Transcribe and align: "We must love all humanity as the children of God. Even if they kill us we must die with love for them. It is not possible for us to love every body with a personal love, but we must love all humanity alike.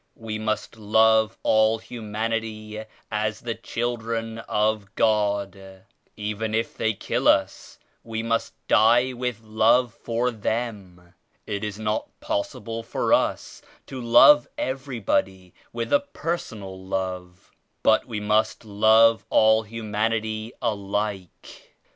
"We 0.17 0.39
must 0.39 0.77
love 0.77 1.37
all 1.43 1.77
humanity 1.77 2.83
as 3.11 3.41
the 3.41 3.53
children 3.53 4.39
of 4.39 4.95
God. 4.95 5.83
Even 6.17 6.55
if 6.55 6.75
they 6.75 6.95
kill 6.95 7.27
us 7.27 7.77
we 8.03 8.23
must 8.23 8.55
die 8.67 9.13
with 9.13 9.41
love 9.43 9.93
for 9.93 10.31
them. 10.31 11.13
It 11.45 11.63
is 11.63 11.77
not 11.77 12.09
possible 12.19 12.81
for 12.81 13.13
us 13.13 13.61
to 13.85 14.01
love 14.01 14.47
every 14.57 14.99
body 14.99 15.53
with 15.71 15.93
a 15.93 15.99
personal 15.99 16.83
love, 16.83 17.51
but 17.83 18.05
we 18.07 18.19
must 18.19 18.65
love 18.65 19.23
all 19.29 19.61
humanity 19.61 20.51
alike. 20.63 21.75